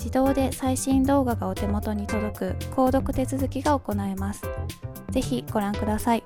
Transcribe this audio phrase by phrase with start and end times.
[0.00, 4.42] 自動で最新動画がお手元に届く購読手続きが行えます。
[5.10, 6.22] ぜひご覧ください。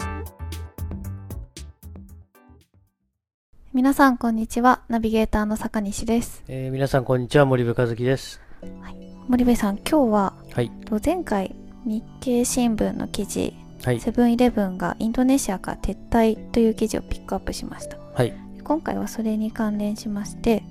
[3.72, 4.83] 皆さんこんにちは。
[4.89, 6.45] ナビゲーターの坂西です。
[6.46, 7.46] えー、皆さんこんにちは。
[7.46, 8.40] 森部和樹です。
[8.80, 8.96] はい、
[9.27, 10.70] 森部さん、今日は、はい、
[11.05, 17.98] 前回日経新聞の記事、はい、セブンイレブンがインドネシアから撤退という記事をピックアップしました。
[18.14, 18.33] はい、
[18.63, 20.63] 今回はそれに関連しまして、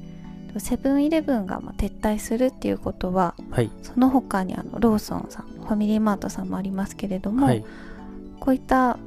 [0.59, 7.65] セブンイレブンがま撤退するっていうことは、はい、その他にあのローソンさんファミリーマートさんもありますけれども、はい、
[8.39, 8.97] こういった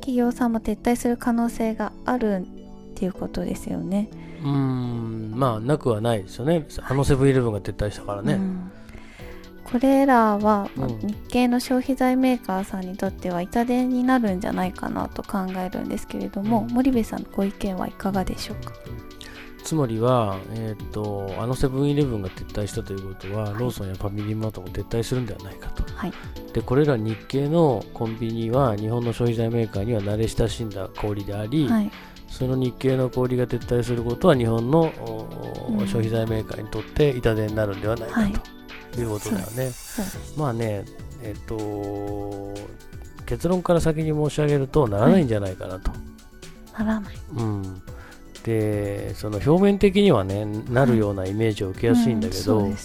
[0.00, 2.46] 企業さんも撤退する可能性がある
[2.92, 4.08] っていうことですよね。
[4.44, 8.34] うんまあなくはないですよねあのセブンイレブンが撤退したからね。
[8.34, 8.70] うん
[9.64, 18.72] これらは、ま日系の消費財メーカーさんにとっては痛手になるんじゃないかなと考えるんですけれども、うん、森部さんのご意見はいかがでしょうか？
[19.66, 26.12] つまりは、えーと、あのセブンイレブンが撤退したということは、はい、ローソンやファミリーマートも撤退するんではないかと、はい、
[26.52, 31.90] でこれら日系のコンビニは日本の消費財メーカーには慣れ親しんだ小売であり、はい、
[32.28, 34.92] その日系の小売が撤退することは日本の、
[35.68, 38.20] うん、消費財メーカーにとって痛手になるんではないか
[38.94, 39.00] と。
[39.00, 39.04] い。
[39.04, 39.72] うことだよね。
[40.36, 40.84] まあね、
[41.24, 42.54] えっ、ー、と
[43.26, 45.90] 結論から先に申し上げるとならないんじゃないかなと。
[46.78, 47.14] ならない。
[47.36, 47.82] うん
[48.46, 52.76] でその表面的にはねなるようなイメージを受けやすいんだけど、うんね、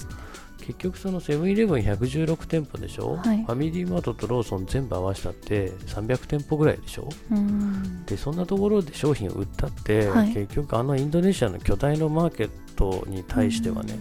[0.61, 13.99] 結局そのセブンイレブン116店舗でしょ、はい、ファミリーマートとローソン全部合わせたって300店舗ぐらいでしょ、うん、でそんなところで商品を売ったって、はい、結局あのインドネシアの巨大なマーケットに対してはね、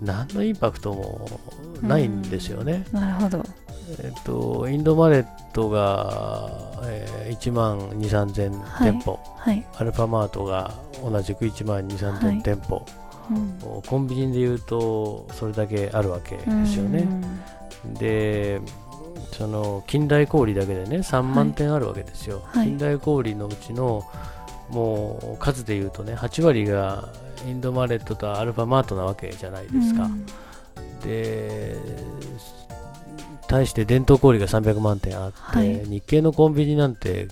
[0.00, 1.40] うん、何のインパクトも
[1.82, 2.84] ないんですよね。
[2.90, 3.44] なるほど
[3.88, 6.50] えっと、インドマレットが、
[6.84, 12.84] えー、1万2、3000店舗、はい、アルファマートが同じく1万2、3000店舗、
[13.30, 17.06] うん、コンビニでいうとそれだけあるわけですよね。
[17.98, 18.60] で
[19.32, 24.02] その近代小売だけでね3万点あるわけですよ、はい、近代小売のうちの
[24.70, 27.08] もう数でいうとね8割が
[27.46, 30.08] インドマレットとアルファマートなわけじゃないですか。
[31.04, 31.76] で
[33.46, 37.28] 対して伝統小売が300万点あって、はい、日系のコンビニなんて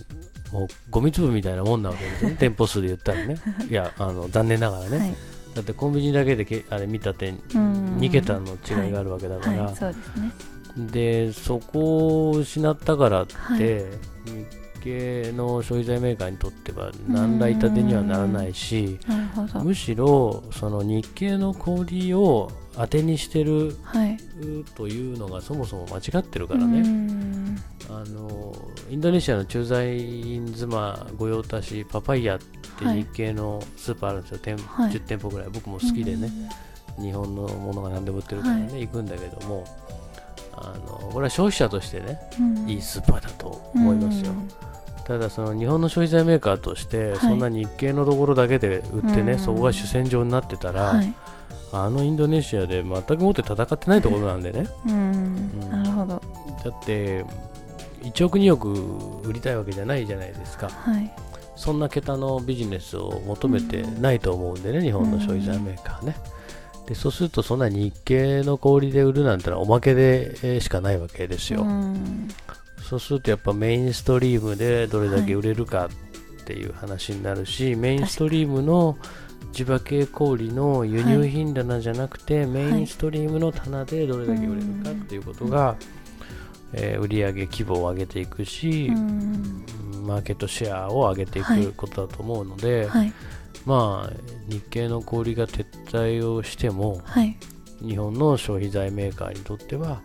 [0.52, 2.36] もうゴミ粒みたいなもんなわけですね。
[2.40, 3.36] 店舗数で言ったらね。
[3.68, 5.14] いやあの残念ながらね、はい、
[5.54, 10.92] だってコンビニだけでけあれ見た点2桁の違いがあるわけだから、はい。
[10.92, 13.26] で、ね、そこを失ったからっ
[13.58, 13.86] て、
[14.26, 18.98] 日系の消費財メーカーにとっては何ら痛手にはならないし
[19.62, 24.18] むしろその日系の小売を当てにしてる、はい、
[24.74, 26.82] というのがそもそも間違ってるからね。
[27.88, 28.54] あの
[28.90, 35.48] インドネシアの駐在員妻御用達パパイヤって日系のスーパーあるんですよ、はい、10店舗ぐらい。
[35.52, 36.30] 僕も好きでね。
[36.98, 39.64] 日本のものが何でも売ってるからね、はい、行くんだけども
[40.52, 44.32] あのこれは消費者としてね、うん、いいスーパーだと思いますよ。
[45.06, 51.00] ただその日本の消費財メーカーとして、そんな日系のところだけで売ってね、そこが主戦場になってたら、
[51.72, 54.66] あのインドネシアで全くもって戦ってないところなんでね。
[54.86, 56.22] うん、なるほど。
[56.64, 57.24] だって
[58.02, 58.72] 1億2億
[59.28, 61.10] 売りたいわけじゃないじゃないですか、はい、
[61.56, 66.16] そんな桁のビジネスを求めてないと思うんでね、日本の消費財メーカーね。
[66.86, 71.62] でそうするとそんな日系の小売で売るなんてのはおまけでしかないわけですよ。
[71.62, 72.28] うん
[72.88, 78.98] そうするとやっぱメインストリームでどれだけ売れるかっていう話になるし、はい、メインストリームの
[79.52, 85.76] 地場系小売の輸入品棚じゃなくて、はい、メインストリームの棚でどれだけ売れるかっていうことが、はい、
[86.74, 88.90] えー、売上規模を上げていくし、
[90.02, 92.88] マーケットシェアを上げていくことだと思うので、
[93.64, 94.12] まあ
[94.46, 97.00] 日系の小売が撤退をしても、
[97.80, 100.02] 日本の消費財メーカーにとっては、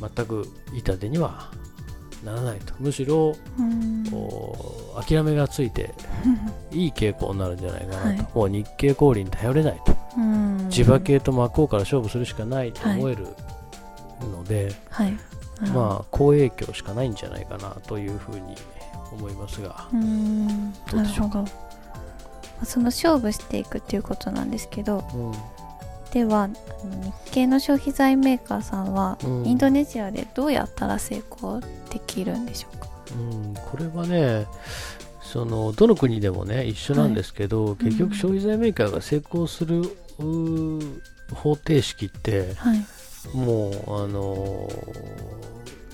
[0.00, 1.50] 全く痛手には
[2.24, 2.74] ならないと。
[2.78, 3.34] むしろ、
[5.06, 5.94] 諦めがついて
[6.72, 9.94] いい傾向になるんじゃないかなと、はい、もう日系小売に頼れないと。
[10.70, 13.26] 地場系と真っ向から勝負するしかないと思える
[14.32, 15.12] ので、はい、
[15.74, 18.54] まあ好影響しかないんじゃないかなというふうに
[19.12, 19.88] 思いますが。
[20.90, 21.44] どうでしょうか？
[22.64, 25.32] その勝負していくっていうことなんですけど、うん
[26.14, 26.48] では
[27.24, 31.58] 日系の消費財メーカーさんは、うん、インドネシアでどうやったら成功
[31.90, 32.88] できるんでしょうか、
[33.18, 34.46] うん、これはね
[35.20, 39.82] そのどの国でもね一緒なんですけど、はい、結局消費財メーカーが成功する、
[41.32, 44.70] 方程式って、はい、もうあの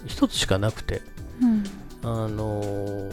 [0.07, 1.01] 一つしかなくて、
[1.41, 1.65] うん、
[2.03, 3.11] あの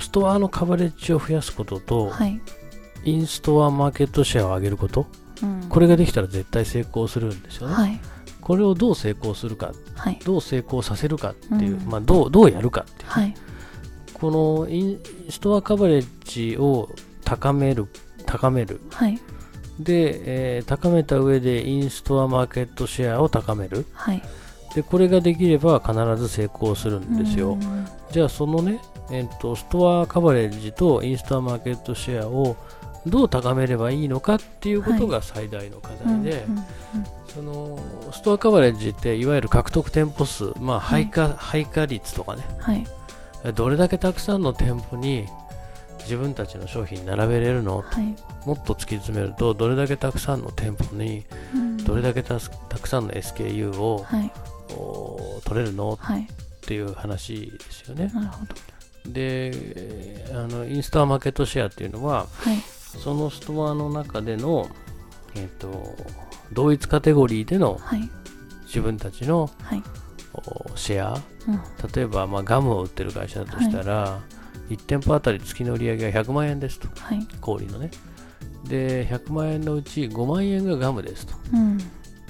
[0.00, 2.40] ストアのカバレッジを増やすことと、はい、
[3.04, 5.06] インストアマーケットシェアを上げること
[5.68, 7.74] これができたら絶対成功するんですよね。
[7.74, 8.00] はい、
[8.40, 13.34] これをどう成功するか、はい、どう成功させるかっていう、うん、まあ、どうどうやるかっていう、はい、
[14.14, 15.00] このイン
[15.30, 16.88] ストアカバレッジを
[17.24, 17.86] 高める
[18.26, 18.80] 高める、
[19.78, 23.86] で、えー、高めた上でインストアマーケットシェアを高める、
[24.74, 27.56] でこれができれば必ず成功するんですよ。
[28.10, 28.80] じゃあそのね、
[29.10, 32.56] えーと、ストアカバレッジとインストアマーケットシェアを
[33.06, 36.44] どう高めればいいのかっていうことが最大の課題で、
[37.34, 37.78] その
[38.12, 42.86] ストアカバレッジっていわゆる獲得店舗数、まあ配下、はい、配下率とかね、はい、
[43.54, 45.26] どれだけたくさんの店舗に
[46.00, 48.16] 自分たちの商品並べれるの、はい、
[48.46, 51.24] もっと突き詰めるとどれだけたくさんの店舗に
[51.84, 54.32] どれだけたくさんの SKU を、はい、
[55.44, 58.10] 取れるの、っていう話ですよね。
[59.06, 62.58] であのインスタマーケットシェアっていうのは、はい、
[62.96, 64.70] そのストアの中での、
[65.34, 65.96] えーと、
[66.52, 67.78] 同一カテゴリーでの
[68.64, 69.82] 自分たちの、はい、
[70.74, 71.60] シェア、うん、
[71.92, 74.20] 例えば、まあ、ガムを売ってる会社だとしたら、は
[74.70, 77.90] い、1店舗あたり月の売り上げが100万円ですと、はい、氷のね。
[78.64, 81.78] で100万円のうち5万円がガムですと、うん、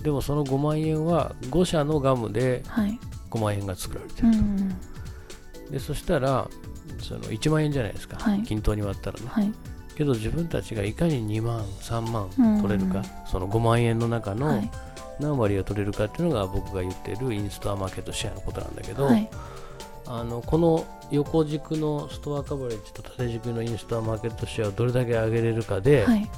[0.02, 2.62] でもその5万円は5社のガムで
[3.30, 4.68] 5万円が作られてると、うん、
[5.70, 6.48] でそしたら
[7.00, 9.52] その1万円じゃないですか、均等に割ったらね、
[9.98, 12.30] けど自分たちがいかに2万3万
[12.62, 14.62] 取れるか、うん、その5万円の中の
[15.18, 19.28] 何割を取れるかっていうのが僕が言ってるインストアマーケットシェアのことなんだけど、はい、
[20.06, 26.30] あのこの横軸のストアカバレッジと縦軸のインストアマーケットシェアをどれだけ上げれるかで、はい、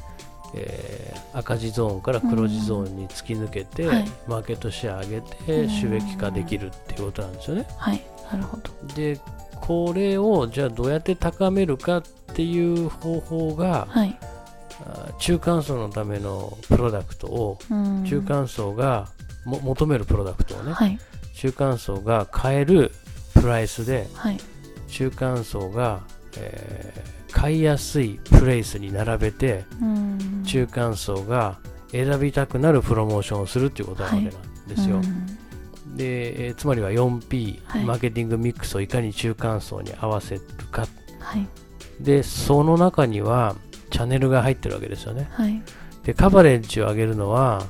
[0.55, 3.89] えー、赤字ゾーンから黒字ゾーンに突き抜けて、うん。
[3.89, 7.67] はい、マーケットシェア上げて収益化できるっていうことなんですよね。
[7.77, 8.95] はい、なるほど。
[8.95, 9.21] で
[9.55, 12.03] これをじゃあどうやって高めるかっ
[12.35, 14.19] ていう方法が、はい、
[15.19, 17.59] 中間層のためのプロダクトを、
[18.05, 19.09] 中間層が
[19.45, 20.99] も求めるプロダクトをね、はい、
[21.35, 22.91] 中間層が買える
[23.35, 24.39] プライスで、はい、
[24.89, 26.01] 中間層が、
[26.37, 29.65] えー、買いやすいプレイスに並べて、
[30.45, 31.59] 中間層が
[31.93, 34.31] 選びたくなるプロモーションをするっていうことなわけなん
[34.69, 35.01] ですよ。
[35.97, 40.87] で、えー、つまりは 4P、はい、マーケティングミックスをいかに中間層に合わせるか、
[41.21, 41.47] はい、
[42.01, 43.57] でその中には
[43.91, 45.63] チャンネルが入ってるわけですよね、はい、
[46.05, 47.67] でカバレッジを上げるのは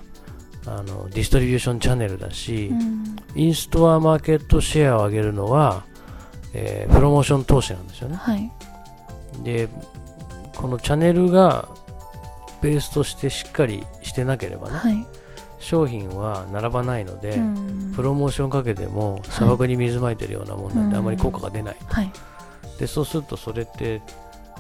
[0.67, 5.85] あのディストリビューションチャンネルだし、うん、インストアマーケットシェアを上げるのは、
[6.53, 8.19] えー、プロモーション投資なんですよね、
[9.43, 9.69] で
[10.57, 11.69] このチャンネルが
[12.61, 15.07] ベースとしてしっかりしてなければね、
[15.61, 22.11] 商品は並ばないので、うん、プロモーションかけても砂漠に水まいてるようなもんなんで、あまり効果が出ない、はい、
[22.79, 24.02] でそうするとそれって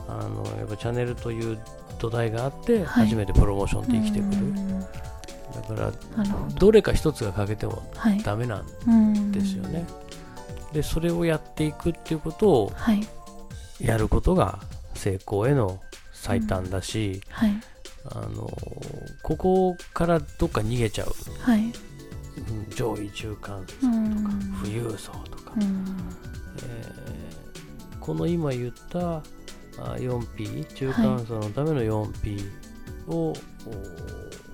[0.06, 1.58] あのやっぱチャンネルという
[1.98, 4.54] 土台があって初めてプロモーションって生きてくる、
[5.54, 5.92] だから
[6.54, 6.70] ど。
[6.70, 7.82] れか一つが欠けても
[8.24, 9.80] ダメなんですよね。
[9.80, 9.84] は
[10.72, 12.72] い、でそれをやっていくっていうことを
[13.80, 14.60] やることが
[14.94, 15.80] 成功への
[16.12, 17.22] 最短だし、
[18.06, 18.50] あの
[19.22, 21.72] ここからどっか逃げちゃう、はい、
[22.74, 23.90] 上位中間層とか
[24.62, 29.22] 富裕層とか、えー、この今言った
[29.96, 32.50] 4P 中間層のための 4P
[33.08, 33.34] を、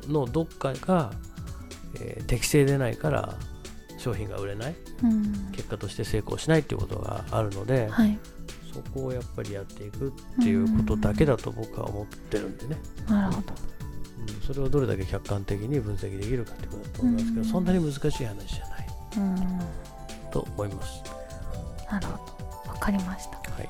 [0.09, 1.12] のどっかが、
[2.00, 3.35] えー、適正でないから
[3.99, 4.75] 商品が売れない、
[5.53, 8.19] 結果として成功しないっていうことがあるので、はい、
[8.85, 12.76] そこをやっぱりやっていくっていうことだけだと僕は思ってるんでね。
[13.09, 13.52] なるほど
[14.18, 18.87] うん、それをどれだけ客観的に分析できるかってことだと思いますけど、そんなに難しい話じゃない、
[20.30, 21.02] と思います。
[21.90, 22.26] なるほ
[22.66, 23.37] ど、わかりました。
[23.52, 23.68] はい。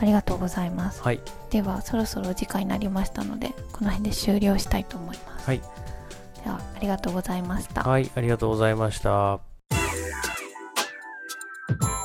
[0.00, 1.02] ありがとうございます。
[1.02, 1.20] はい。
[1.50, 5.46] ではそろそろ時間になりましたので、この辺で終了したいと思います。
[5.46, 5.58] はい。
[6.42, 7.82] ではありがとうございました。
[7.82, 9.53] はい、ありがとうございました。